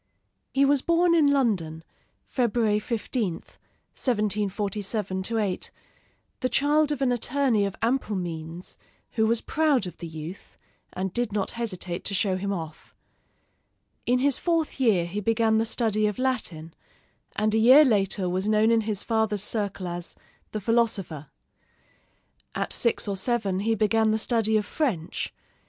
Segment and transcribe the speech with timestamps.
[0.55, 1.83] [Illustration: JEREMY BENTHAM] He was born in London,
[2.23, 3.57] February 15th,
[3.93, 5.71] 1747 8;
[6.39, 8.77] the child of an attorney of ample means,
[9.11, 10.57] who was proud of the youth,
[10.91, 12.95] and did not hesitate to show him off.
[14.07, 16.73] In his fourth year he began the study of Latin,
[17.35, 20.15] and a year later was known in his father's circle as
[20.51, 21.27] "the philosopher."
[22.55, 25.31] At six or seven he began the study of French.